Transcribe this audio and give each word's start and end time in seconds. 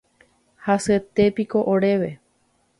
Hasyetépiko 0.67 1.59
oréve 1.73 2.11